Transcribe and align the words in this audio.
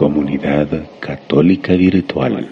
Comunidad 0.00 0.66
Católica 0.98 1.74
Virtual. 1.74 2.48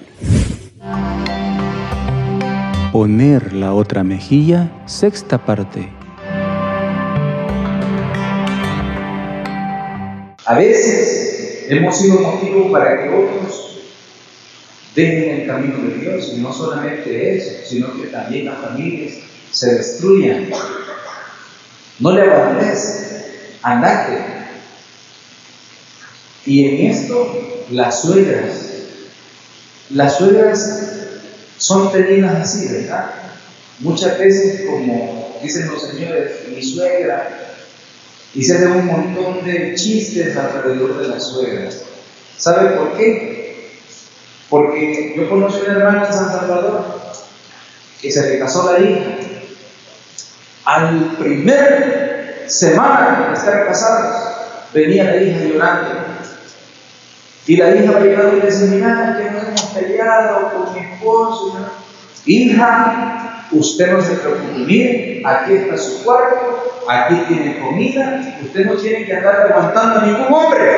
Poner 2.92 3.54
la 3.54 3.72
otra 3.72 4.04
mejilla, 4.04 4.70
sexta 4.84 5.38
parte. 5.38 5.88
A 10.44 10.58
veces 10.58 11.64
hemos 11.70 11.96
sido 11.96 12.20
motivo 12.20 12.70
para 12.70 13.02
que 13.02 13.08
otros 13.08 13.80
dejen 14.94 15.40
el 15.40 15.46
camino 15.46 15.78
de 15.88 15.94
Dios, 16.00 16.34
y 16.36 16.42
no 16.42 16.52
solamente 16.52 17.34
eso, 17.34 17.64
sino 17.64 17.94
que 17.94 18.08
también 18.08 18.44
las 18.44 18.58
familias 18.58 19.14
se 19.50 19.74
destruyan. 19.74 20.50
No 21.98 22.12
le 22.12 22.30
abandones, 22.30 23.56
andate, 23.62 24.37
y 26.48 26.64
en 26.66 26.90
esto, 26.90 27.66
las 27.70 28.00
suegras, 28.00 28.54
las 29.90 30.16
suegras 30.16 30.80
son 31.58 31.92
tenidas 31.92 32.36
así, 32.40 32.68
¿verdad? 32.68 33.10
Muchas 33.80 34.18
veces, 34.18 34.62
como 34.66 35.38
dicen 35.42 35.68
los 35.68 35.82
señores, 35.82 36.48
mi 36.48 36.62
suegra, 36.62 37.58
y 38.34 38.42
se 38.42 38.66
un 38.66 38.86
montón 38.86 39.44
de 39.44 39.74
chistes 39.74 40.34
alrededor 40.38 40.96
de 41.02 41.08
las 41.08 41.24
suegras. 41.24 41.82
¿Sabe 42.38 42.70
por 42.78 42.96
qué? 42.96 43.68
Porque 44.48 45.14
yo 45.18 45.28
conocí 45.28 45.58
una 45.66 45.78
hermana 45.78 46.06
en 46.06 46.14
San 46.14 46.30
Salvador 46.30 46.98
que 48.00 48.10
se 48.10 48.26
le 48.26 48.38
casó 48.38 48.72
la 48.72 48.78
hija. 48.78 49.16
Al 50.64 51.16
primer 51.18 52.44
semana 52.46 53.28
de 53.28 53.34
estar 53.34 53.66
casados, 53.66 54.16
venía 54.72 55.04
la 55.04 55.22
hija 55.22 55.44
llorando 55.44 56.07
y 57.48 57.56
la 57.56 57.74
hija 57.74 57.92
va 57.92 58.00
a 58.00 58.02
llegar 58.02 58.34
y 58.34 58.46
dice, 58.46 58.66
mira, 58.66 59.16
que 59.18 59.30
nos 59.30 59.42
hemos 59.42 59.62
peleado 59.72 60.52
con 60.52 60.74
mi 60.74 60.80
esposo. 60.80 61.58
Hija, 62.26 63.46
usted 63.50 63.90
no 63.90 64.02
se 64.02 64.16
preocupe, 64.16 64.58
mire, 64.58 65.22
aquí 65.24 65.54
está 65.54 65.78
su 65.78 66.04
cuarto, 66.04 66.84
aquí 66.86 67.14
tiene 67.26 67.58
comida, 67.58 68.38
usted 68.44 68.66
no 68.66 68.74
tiene 68.74 69.06
que 69.06 69.16
andar 69.16 69.50
aguantando 69.50 70.00
a 70.00 70.04
ningún 70.04 70.30
hombre. 70.30 70.76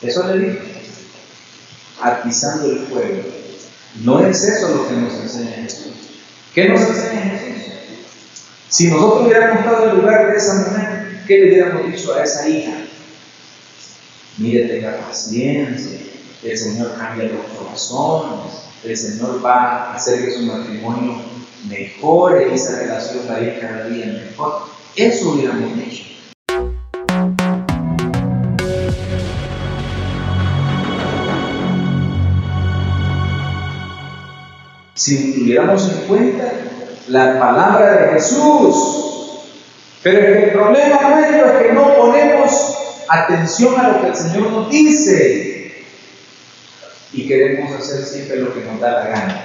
Eso 0.00 0.28
le 0.28 0.46
dijo, 0.46 0.64
atizando 2.00 2.70
el 2.70 2.78
fuego. 2.86 3.22
No 4.04 4.24
es 4.24 4.44
eso 4.44 4.76
lo 4.76 4.88
que 4.88 4.94
nos 4.94 5.14
enseña 5.14 5.56
Jesús. 5.56 5.92
¿Qué 6.54 6.68
nos 6.68 6.82
enseña 6.82 7.22
Jesús? 7.22 7.72
Si 8.68 8.92
nosotros 8.92 9.26
hubiéramos 9.26 9.58
estado 9.58 9.82
en 9.82 9.90
el 9.90 9.96
lugar 9.96 10.30
de 10.30 10.36
esa 10.36 10.54
mujer, 10.54 11.24
¿qué 11.26 11.38
le 11.38 11.48
hubiéramos 11.48 11.86
dicho 11.90 12.14
a 12.14 12.22
esa 12.22 12.48
hija? 12.48 12.70
Mire, 14.38 14.68
tenga 14.68 14.96
paciencia. 14.98 15.98
El 16.44 16.56
Señor 16.56 16.94
cambia 16.96 17.24
los 17.24 17.44
corazones. 17.58 18.52
El 18.84 18.96
Señor 18.96 19.44
va 19.44 19.90
a 19.90 19.94
hacer 19.94 20.24
que 20.24 20.30
su 20.30 20.42
matrimonio 20.42 21.16
mejore, 21.68 22.54
esa 22.54 22.78
relación 22.78 23.26
vaya 23.28 23.58
cada 23.60 23.88
día 23.88 24.06
mejor. 24.06 24.66
Eso 24.94 25.30
hubiéramos 25.30 25.76
hecho. 25.80 26.04
Si 34.94 35.34
tuviéramos 35.34 35.90
en 35.90 36.06
cuenta 36.06 36.52
la 37.08 37.40
palabra 37.40 37.92
de 37.92 38.12
Jesús, 38.12 38.76
pero 40.04 40.28
el 40.28 40.52
problema 40.52 41.00
nuestro 41.08 41.46
es 41.46 41.66
que 41.66 41.72
no 41.72 41.96
ponemos 41.96 42.87
atención 43.08 43.78
a 43.78 43.88
lo 43.88 44.00
que 44.02 44.08
el 44.08 44.16
Señor 44.16 44.50
nos 44.50 44.70
dice 44.70 45.84
y 47.12 47.26
queremos 47.26 47.72
hacer 47.72 48.04
siempre 48.04 48.40
lo 48.40 48.52
que 48.52 48.60
nos 48.60 48.80
da 48.80 48.92
la 48.92 49.08
gana. 49.08 49.44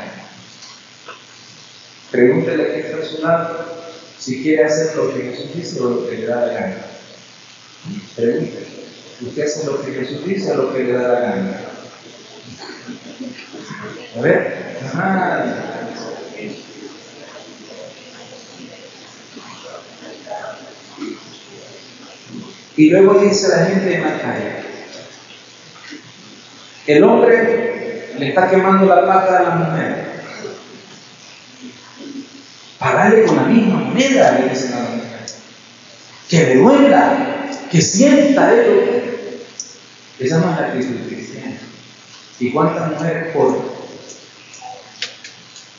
Pregúntele 2.12 2.64
a 2.64 2.74
quien 2.74 3.00
está 3.00 3.66
si 4.20 4.44
quiere 4.44 4.66
hacer 4.66 4.96
lo 4.96 5.14
que 5.14 5.22
Jesús 5.22 5.56
dice 5.56 5.82
o 5.82 5.90
lo 5.90 6.10
que 6.10 6.18
le 6.18 6.28
da 6.28 6.46
la 6.46 6.54
gana. 6.54 6.76
Pregúntele. 8.16 8.68
¿Usted 9.22 9.44
hace 9.44 9.66
lo 9.66 9.82
que 9.82 9.92
Jesús 9.94 10.26
dice 10.26 10.52
o 10.52 10.56
lo 10.56 10.74
que 10.74 10.84
le 10.84 10.94
da 10.94 11.08
la 11.08 11.20
gana? 11.20 11.62
A 14.16 14.22
ver. 14.22 14.64
Y 22.76 22.90
luego 22.90 23.20
dice 23.20 23.50
la 23.50 23.66
gente 23.66 23.96
en 23.96 24.04
la 24.04 24.22
calle, 24.22 24.52
el 26.88 27.04
hombre 27.04 28.14
le 28.18 28.30
está 28.30 28.50
quemando 28.50 28.86
la 28.86 29.06
pata 29.06 29.38
a 29.38 29.44
la 29.44 29.56
mujer. 29.56 30.14
Parale 32.80 33.24
con 33.24 33.36
la 33.36 33.44
misma 33.44 33.80
moneda, 33.80 34.40
le 34.40 34.50
dicen 34.50 34.74
a 34.74 34.80
la 34.80 34.90
mujer. 34.90 35.20
Que 36.28 36.46
le 36.46 36.56
duela, 36.56 37.48
que 37.72 37.82
sienta 37.82 38.54
él. 38.54 39.44
Esa 40.20 40.40
no 40.40 40.52
es 40.52 40.60
la 40.60 40.68
actitud 40.68 41.08
cristiana. 41.08 41.58
¿Y 42.40 42.52
cuántas 42.52 42.92
mujeres 42.92 43.34
por 43.34 43.74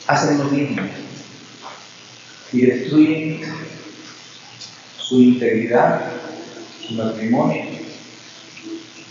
hacen 0.07 0.37
lo 0.37 0.45
mismo? 0.45 0.81
Y 2.51 2.65
destruyen 2.65 3.41
su 4.97 5.21
integridad, 5.21 6.11
su 6.87 6.93
matrimonio 6.93 7.63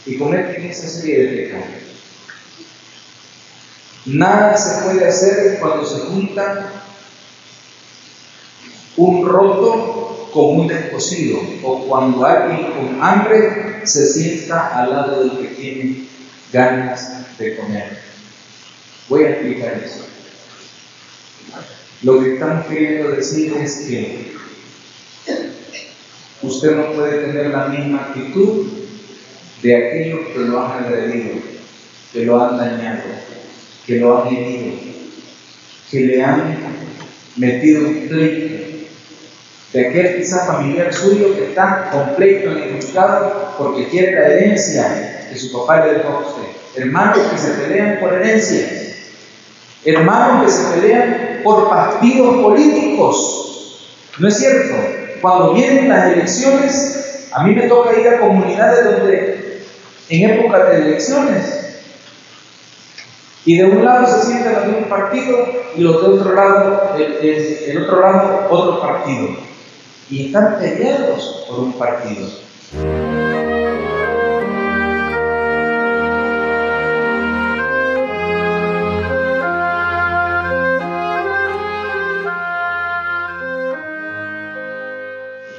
y 0.06 0.18
cometen 0.18 0.64
esa 0.64 0.88
serie 0.88 1.26
de 1.26 1.36
pecados. 1.42 1.66
Nada 4.06 4.56
se 4.56 4.84
puede 4.84 5.08
hacer 5.08 5.58
cuando 5.60 5.86
se 5.86 6.00
junta 6.00 6.72
un 8.96 9.26
roto 9.26 10.30
con 10.32 10.60
un 10.60 10.66
descosido 10.66 11.40
o 11.62 11.86
cuando 11.86 12.24
alguien 12.24 12.72
con 12.72 13.02
hambre 13.02 13.80
se 13.84 14.06
sienta 14.06 14.78
al 14.78 14.90
lado 14.90 15.24
del 15.24 15.38
que 15.38 15.54
tiene 15.54 16.04
ganas 16.52 17.38
de 17.38 17.56
comer. 17.56 17.98
Voy 19.08 19.24
a 19.24 19.30
explicar 19.30 19.82
eso. 19.84 20.04
Lo 22.02 22.20
que 22.20 22.34
estamos 22.34 22.66
queriendo 22.66 23.12
decir 23.12 23.54
es 23.56 23.86
que 23.88 24.34
usted 26.46 26.76
no 26.76 26.92
puede 26.92 27.26
tener 27.26 27.46
la 27.48 27.68
misma 27.68 27.98
actitud 28.08 28.66
de 29.62 29.76
aquellos 29.76 30.20
que 30.28 30.38
lo 30.40 30.60
han 30.60 30.84
agredido, 30.84 31.36
que 32.12 32.24
lo 32.24 32.42
han 32.42 32.58
dañado, 32.58 33.02
que 33.86 33.98
lo 33.98 34.22
han 34.22 34.34
herido, 34.34 34.72
que 35.90 36.00
le 36.00 36.22
han 36.22 36.56
metido 37.36 37.88
un 37.88 38.08
pleito, 38.08 38.64
de 39.72 39.88
aquel 39.88 40.18
quizá 40.18 40.46
familiar 40.46 40.92
suyo 40.94 41.34
que 41.34 41.46
está 41.46 41.90
completo 41.90 42.56
en 42.56 42.76
buscado 42.76 43.54
porque 43.58 43.88
quiere 43.88 44.12
la 44.12 44.28
herencia 44.28 45.26
que 45.28 45.36
su 45.36 45.52
papá 45.52 45.84
le 45.84 45.94
dejó 45.94 46.08
a 46.10 46.20
usted. 46.20 46.48
Hermanos 46.76 47.18
que 47.30 47.38
se 47.38 47.50
pelean 47.54 47.98
por 47.98 48.12
herencias, 48.12 48.70
hermanos 49.84 50.44
que 50.44 50.52
se 50.52 50.64
pelean 50.74 51.40
por 51.42 51.68
partidos 51.68 52.36
políticos. 52.36 53.80
¿No 54.18 54.28
es 54.28 54.38
cierto? 54.38 55.03
Cuando 55.24 55.54
vienen 55.54 55.88
las 55.88 56.12
elecciones, 56.12 57.30
a 57.32 57.44
mí 57.44 57.54
me 57.54 57.62
toca 57.62 57.98
ir 57.98 58.06
a 58.06 58.20
comunidades 58.20 58.84
donde 58.84 59.62
en 60.10 60.30
época 60.30 60.64
de 60.64 60.76
elecciones, 60.82 61.78
y 63.46 63.56
de 63.56 63.64
un 63.64 63.86
lado 63.86 64.06
se 64.06 64.26
sienten 64.26 64.52
los 64.52 64.66
de 64.66 64.72
un 64.72 64.84
partido 64.84 65.48
y 65.74 65.80
los 65.80 66.02
de 66.02 66.08
otro 66.08 66.34
lado, 66.34 66.90
el, 66.98 67.24
el 67.24 67.82
otro 67.84 68.02
lado, 68.02 68.48
otro 68.50 68.82
partido. 68.82 69.28
Y 70.10 70.26
están 70.26 70.58
peleados 70.58 71.46
por 71.48 71.60
un 71.60 71.72
partido. 71.72 72.28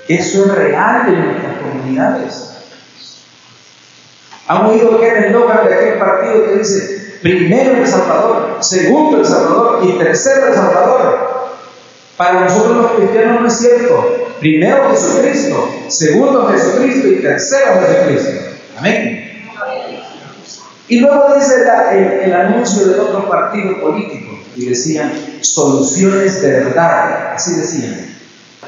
Eso 0.07 0.46
es 0.46 0.56
real 0.56 1.07
en 1.07 1.25
nuestras 1.25 1.57
comunidades. 1.57 2.52
¿Han 4.48 4.66
oído 4.68 5.00
que 5.00 5.10
el 5.10 5.24
eslogan 5.25 5.68
de 5.68 5.74
aquel 5.74 5.98
partido 5.98 6.46
que 6.46 6.57
dice 6.60 7.18
primero 7.24 7.78
El 7.78 7.88
Salvador, 7.88 8.57
segundo 8.60 9.18
El 9.18 9.25
Salvador 9.25 9.80
y 9.84 9.98
tercero 9.98 10.48
El 10.48 10.54
Salvador? 10.54 11.36
Para 12.18 12.42
nosotros 12.42 12.78
los 12.78 12.92
cristianos 12.92 13.42
no 13.42 13.48
es 13.48 13.57
cierto. 13.57 14.36
Primero 14.40 14.92
Jesucristo, 14.92 15.69
segundo 15.88 16.48
Jesucristo 16.50 17.07
y 17.07 17.22
tercero 17.22 17.81
Jesucristo. 17.81 18.31
Amén. 18.78 19.50
Y 20.88 21.00
luego 21.00 21.34
dice 21.34 21.63
el, 21.94 22.02
el, 22.30 22.34
anuncio 22.34 22.86
del 22.86 23.00
otro 23.00 23.28
partido 23.28 23.81
político 23.81 24.38
y 24.56 24.69
decían 24.69 25.12
soluciones 25.42 26.44
de 26.44 26.52
verdad, 26.52 27.34
así 27.34 27.56
decían. 27.56 28.14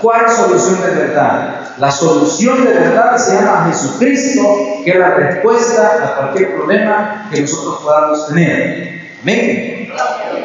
¿Cuál 0.01 0.29
solución 0.29 0.81
de 0.81 0.89
verdad? 0.95 1.61
La 1.77 1.91
solución 1.91 2.65
de 2.65 2.71
verdad 2.71 3.17
se 3.17 3.35
llama 3.35 3.67
Jesucristo, 3.69 4.41
que 4.83 4.91
es 4.91 4.97
la 4.97 5.11
respuesta 5.11 5.91
a 6.03 6.15
cualquier 6.17 6.55
problema 6.55 7.27
que 7.31 7.41
nosotros 7.41 7.81
podamos 7.83 8.27
tener. 8.27 9.17
Amén. 9.21 9.89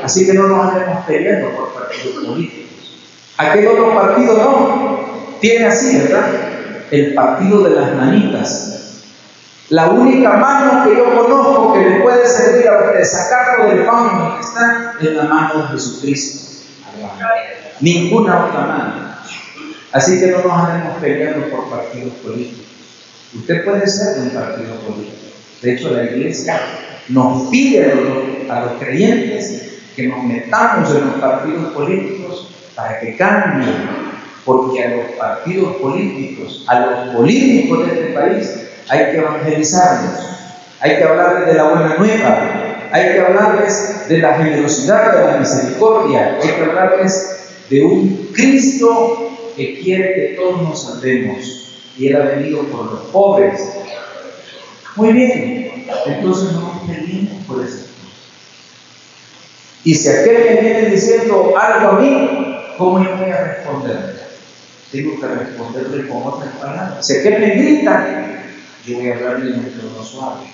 Así 0.02 0.26
que 0.26 0.34
no 0.34 0.49
nos 0.49 0.69
andemos 0.69 1.04
peleando 1.06 1.50
por 1.50 1.72
partidos 1.72 2.25
políticos. 2.25 2.62
Aquel 3.38 3.66
otro 3.69 3.94
partido 3.94 4.34
no. 4.37 5.12
Tiene 5.40 5.66
así, 5.66 5.98
¿verdad? 5.98 6.26
El 6.90 7.14
partido 7.14 7.62
de 7.62 7.70
las 7.70 7.94
manitas. 7.94 8.72
La 9.70 9.88
única 9.88 10.34
mano 10.34 10.84
que 10.84 10.96
yo 10.96 11.05
conozco 11.14 11.72
que 11.72 11.81
le 11.81 12.00
puede 12.00 12.28
servir 12.28 12.69
a 12.69 12.78
usted 12.78 13.05
sacarlo 13.05 13.69
del 13.69 13.84
que 13.84 14.40
está 14.40 14.94
es 15.00 15.12
la 15.12 15.25
mano 15.25 15.62
de 15.62 15.69
Jesucristo. 15.69 16.62
Ninguna 17.81 18.46
otra 18.46 18.60
mano. 18.60 19.12
Así 19.93 20.19
que 20.19 20.29
no 20.29 20.43
nos 20.43 20.53
andemos 20.53 20.99
peleando 21.00 21.49
por 21.49 21.69
partidos 21.69 22.15
políticos. 22.15 22.67
Usted 23.35 23.65
puede 23.65 23.87
ser 23.87 24.17
de 24.17 24.23
un 24.23 24.31
partido 24.31 24.75
político. 24.77 25.17
De 25.61 25.75
hecho, 25.75 25.91
la 25.91 26.05
iglesia 26.05 26.61
nos 27.09 27.49
pide 27.50 27.93
a 28.50 28.61
los, 28.61 28.73
creyentes 28.79 29.81
que 29.94 30.09
nos 30.09 30.25
metamos 30.25 30.94
en 30.94 31.06
los 31.06 31.15
partidos 31.17 31.73
políticos 31.73 32.55
para 32.75 33.00
que 33.00 33.17
cambien. 33.17 34.12
Porque 34.44 34.83
a 34.83 34.97
los 34.97 35.06
partidos 35.12 35.77
políticos, 35.77 36.65
a 36.67 36.81
los 36.81 37.15
políticos 37.15 37.87
de 37.87 37.93
este 37.93 38.12
país, 38.12 38.62
hay 38.89 39.12
que 39.12 39.19
evangelizarlos, 39.19 40.19
hay 40.81 40.97
que 40.97 41.05
hablarles 41.05 41.47
de 41.47 41.55
la 41.55 41.65
buena 41.69 41.94
nueva, 41.97 42.39
hay 42.91 43.12
que 43.12 43.21
hablarles 43.21 44.09
de 44.09 44.19
la 44.19 44.35
generosidad, 44.35 45.17
de 45.17 45.33
la 45.33 45.39
misericordia, 45.39 46.39
hay 46.43 46.49
que 46.50 46.62
hablarles 46.65 47.31
de 47.72 47.82
un 47.82 48.28
Cristo 48.34 49.30
que 49.56 49.80
quiere 49.80 50.14
que 50.14 50.36
todos 50.36 50.60
nos 50.60 50.82
salvemos 50.82 51.72
y 51.96 52.08
Él 52.08 52.16
ha 52.16 52.24
venido 52.26 52.64
por 52.64 52.92
los 52.92 53.00
pobres. 53.06 53.60
Muy 54.94 55.12
bien, 55.14 55.86
entonces 56.04 56.52
no 56.52 56.82
peleemos 56.86 57.46
por 57.46 57.64
eso. 57.64 57.86
Y 59.84 59.94
si 59.94 60.06
aquel 60.06 60.44
me 60.44 60.60
viene 60.60 60.90
diciendo 60.90 61.54
algo 61.58 61.88
a 61.88 62.00
mí, 62.00 62.56
¿cómo 62.76 63.02
yo 63.02 63.16
voy 63.16 63.30
a 63.30 63.42
responder? 63.42 64.22
Tengo 64.92 65.19
que 65.19 65.26
responderle 65.26 66.08
con 66.08 66.26
otras 66.26 66.54
palabras. 66.56 67.06
Si 67.06 67.16
aquel 67.16 67.40
me 67.40 67.50
grita, 67.56 68.44
yo 68.86 68.98
voy 68.98 69.08
a 69.08 69.14
hablarle 69.14 69.54
en 69.54 69.60
un 69.60 69.70
tono 69.70 70.04
suave. 70.04 70.44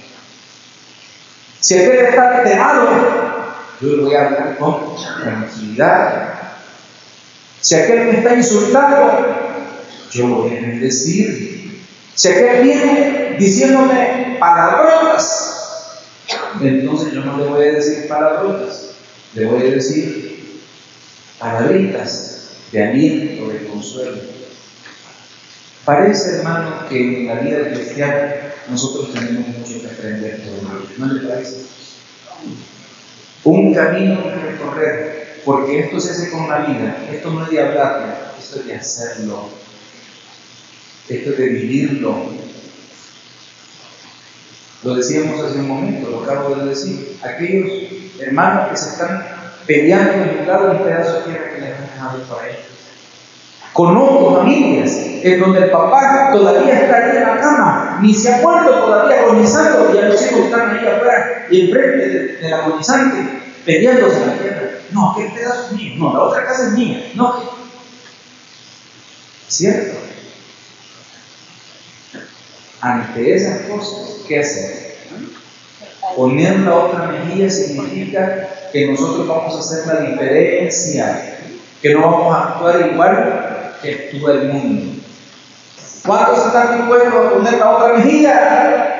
Si 1.58 1.74
aquel 1.76 1.96
está 1.96 2.38
alterado, 2.38 2.88
yo 3.80 4.02
voy 4.02 4.14
a 4.14 4.26
hablar 4.26 4.56
con 4.56 4.94
tranquilidad. 5.20 6.48
Si 7.60 7.74
aquel 7.74 8.06
me 8.06 8.18
está 8.18 8.34
insultando, 8.34 9.56
yo 10.10 10.28
lo 10.28 10.34
voy 10.42 10.56
a 10.56 10.60
bendecir. 10.60 11.82
Si 12.14 12.28
aquel 12.28 12.62
viene 12.62 13.36
diciéndome 13.38 14.36
palabrotas, 14.38 16.04
entonces 16.60 17.12
yo 17.12 17.20
no 17.24 17.38
le 17.38 17.44
voy 17.44 17.64
a 17.66 17.72
decir 17.72 18.08
palabrotas, 18.08 18.90
le 19.34 19.46
voy 19.46 19.62
a 19.62 19.70
decir 19.72 20.60
palabritas 21.38 22.50
de 22.72 22.84
aliento, 22.84 23.48
de 23.48 23.64
consuelo. 23.64 24.18
Parece, 25.84 26.36
hermano, 26.36 26.86
que 26.88 26.98
en 26.98 27.26
la 27.28 27.34
vida 27.36 27.70
cristiana 27.70 28.34
nosotros 28.68 29.14
tenemos 29.14 29.48
mucho 29.48 29.80
que 29.80 29.86
aprender 29.86 30.42
todavía. 30.42 30.88
¿No 30.98 31.06
le 31.06 31.28
parece? 31.28 31.62
Un 33.44 33.74
camino 33.74 34.22
que 34.24 34.50
recorrer 34.50 35.27
porque 35.48 35.80
esto 35.80 35.98
se 35.98 36.10
hace 36.10 36.30
con 36.30 36.46
la 36.46 36.58
vida, 36.58 37.06
esto 37.10 37.30
no 37.30 37.42
es 37.42 37.50
de 37.50 37.62
hablarlo, 37.62 38.12
esto 38.38 38.60
es 38.60 38.66
de 38.66 38.74
hacerlo, 38.74 39.48
esto 41.08 41.30
es 41.30 41.38
de 41.38 41.48
vivirlo. 41.48 42.16
Lo 44.82 44.94
decíamos 44.94 45.42
hace 45.42 45.60
un 45.60 45.68
momento, 45.68 46.10
lo 46.10 46.22
acabo 46.22 46.54
de 46.54 46.66
decir. 46.66 47.16
Aquellos 47.22 47.66
hermanos 48.20 48.68
que 48.68 48.76
se 48.76 48.90
están 48.90 49.26
peleando 49.66 50.24
en 50.24 50.40
un 50.40 50.46
lado 50.46 50.70
un 50.72 50.82
pedazo 50.84 51.14
de 51.14 51.20
tierra 51.22 51.54
que 51.54 51.60
les 51.62 51.78
han 51.78 51.86
dejado 51.94 52.22
para 52.24 52.48
ellos. 52.50 52.66
Conozco 53.72 54.36
familias 54.36 54.98
en 55.22 55.40
donde 55.40 55.60
el 55.60 55.70
papá 55.70 56.28
todavía 56.30 56.78
está 56.78 56.96
ahí 56.98 57.16
en 57.16 57.22
la 57.22 57.40
cama, 57.40 57.98
ni 58.02 58.12
se 58.12 58.34
ha 58.34 58.42
puesto 58.42 58.70
todavía 58.70 59.22
agonizando, 59.22 59.94
y 59.94 59.98
a 59.98 60.08
los 60.08 60.26
hijos 60.26 60.40
están 60.40 60.76
ahí 60.76 60.86
afuera 60.86 61.46
enfrente 61.50 62.36
del 62.38 62.52
agonizante 62.52 63.16
peleándose 63.64 64.26
la 64.26 64.32
tierra. 64.34 64.57
No, 64.90 65.12
aquel 65.12 65.32
pedazo 65.32 65.66
es 65.66 65.72
mío. 65.72 65.94
No, 65.98 66.12
la 66.12 66.20
otra 66.20 66.46
casa 66.46 66.68
es 66.68 66.72
mía. 66.72 67.12
No. 67.14 67.42
¿Cierto? 69.48 69.98
Ante 72.80 73.34
esas 73.34 73.62
cosas, 73.62 74.18
¿qué 74.26 74.40
hacer? 74.40 74.98
Poner 76.16 76.60
la 76.60 76.74
otra 76.74 77.06
mejilla 77.06 77.50
significa 77.50 78.48
que 78.72 78.86
nosotros 78.86 79.26
vamos 79.26 79.54
a 79.54 79.58
hacer 79.58 79.86
la 79.86 80.00
diferencia, 80.08 81.38
que 81.82 81.94
no 81.94 82.02
vamos 82.02 82.34
a 82.34 82.44
actuar 82.44 82.90
igual 82.92 83.74
que 83.82 83.92
todo 84.12 84.32
el 84.32 84.48
mundo. 84.52 85.02
¿Cuántos 86.06 86.46
están 86.46 86.78
dispuestos 86.78 87.14
a 87.14 87.30
poner 87.30 87.58
la 87.58 87.70
otra 87.70 87.94
mejilla? 87.94 88.98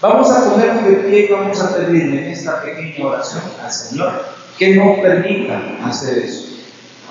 Vamos 0.00 0.30
a 0.30 0.50
ponernos 0.50 0.84
de 0.84 0.92
pie 0.96 1.20
y 1.20 1.32
vamos 1.32 1.60
a 1.60 1.74
pedirle 1.74 2.26
en 2.26 2.30
esta 2.30 2.62
pequeña 2.62 3.06
oración 3.06 3.42
al 3.62 3.72
Señor 3.72 4.24
que 4.58 4.76
nos 4.76 4.98
permita 5.00 5.60
hacer 5.84 6.18
eso. 6.18 6.44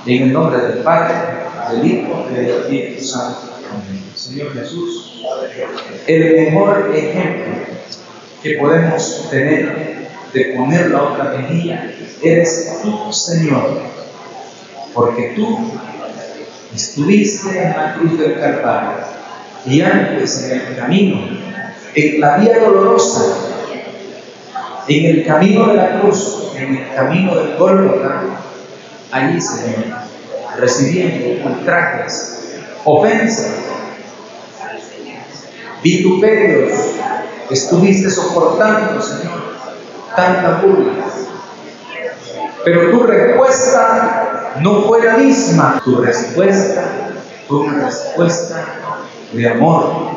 En 0.05 0.23
el 0.23 0.33
nombre 0.33 0.61
del 0.61 0.77
Padre, 0.83 1.15
del 1.71 1.85
Hijo 1.85 2.27
y 2.29 2.35
del 2.35 2.49
Espíritu 2.49 3.03
Santo. 3.03 3.39
Señor 4.15 4.53
Jesús, 4.53 5.21
el 6.07 6.45
mejor 6.45 6.91
ejemplo 6.95 7.55
que 8.41 8.53
podemos 8.53 9.29
tener 9.29 10.07
de 10.33 10.45
poner 10.55 10.91
la 10.91 11.03
otra 11.03 11.23
mejilla 11.35 11.91
eres 12.21 12.79
tú, 12.81 13.11
Señor, 13.11 13.81
porque 14.93 15.33
tú 15.35 15.71
estuviste 16.73 17.49
en 17.49 17.69
la 17.69 17.95
cruz 17.95 18.19
del 18.19 18.39
Calvario 18.39 19.03
y 19.65 19.81
antes 19.81 20.43
en 20.43 20.61
el 20.61 20.75
camino 20.77 21.21
en 21.97 22.21
la 22.21 22.37
vía 22.37 22.59
dolorosa, 22.59 23.23
en 24.87 25.05
el 25.05 25.25
camino 25.25 25.65
de 25.65 25.73
la 25.73 25.99
cruz, 25.99 26.51
en 26.55 26.77
el 26.77 26.93
camino 26.93 27.35
del 27.35 27.57
Gólgota, 27.57 28.21
allí, 29.11 29.41
Señor, 29.41 29.83
recibiendo 30.59 31.43
ultrajes, 31.49 32.59
ofensas, 32.85 33.49
vituperios, 35.81 36.71
estuviste 37.49 38.11
soportando, 38.11 39.01
Señor, 39.01 39.55
tanta 40.15 40.61
burla. 40.61 41.03
Pero 42.63 42.91
tu 42.91 43.03
respuesta 43.07 44.53
no 44.61 44.83
fue 44.83 45.03
la 45.03 45.17
misma, 45.17 45.81
tu 45.83 45.99
respuesta 45.99 46.83
fue 47.47 47.57
una 47.57 47.85
respuesta 47.85 48.65
de 49.33 49.49
amor, 49.49 50.16